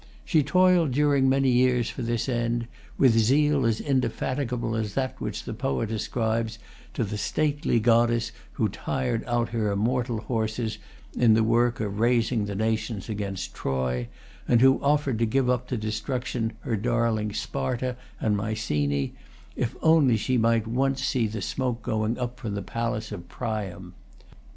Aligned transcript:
She 0.25 0.41
toiled 0.41 0.89
during 0.93 1.29
many 1.29 1.51
years 1.51 1.91
for 1.91 2.01
this 2.01 2.27
end, 2.27 2.65
with 2.97 3.11
zeal 3.11 3.67
as 3.67 3.79
indefatigable 3.79 4.75
as 4.75 4.95
that 4.95 5.21
which 5.21 5.43
the 5.43 5.53
poet 5.53 5.91
ascribes 5.91 6.57
to 6.95 7.03
the 7.03 7.19
stately 7.19 7.79
goddess 7.79 8.31
who 8.53 8.67
tired 8.67 9.23
out 9.27 9.49
her 9.49 9.71
immortal 9.71 10.21
horses 10.21 10.79
in 11.15 11.35
the 11.35 11.43
work 11.43 11.79
of 11.79 11.99
raising 11.99 12.45
the 12.45 12.55
nations 12.55 13.09
against 13.09 13.53
Troy, 13.53 14.07
and 14.47 14.61
who 14.61 14.81
offered 14.81 15.19
to 15.19 15.27
give 15.27 15.51
up 15.51 15.67
to 15.67 15.77
destruction 15.77 16.53
her 16.61 16.75
darling 16.75 17.31
Sparta 17.31 17.95
and 18.19 18.35
Mycenæ, 18.35 19.11
if 19.55 19.75
only 19.83 20.17
she 20.17 20.35
might 20.35 20.65
once 20.65 21.03
see 21.03 21.27
the 21.27 21.43
smoke 21.43 21.83
going 21.83 22.17
up 22.17 22.39
from 22.39 22.55
the 22.55 22.63
palace 22.63 23.11
of 23.11 23.29
Priam. 23.29 23.93